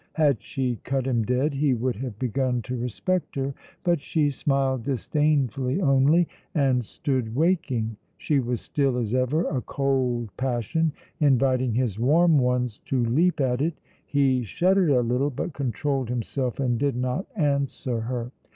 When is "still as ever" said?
8.61-9.43